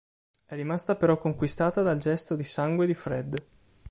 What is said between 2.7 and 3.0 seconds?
di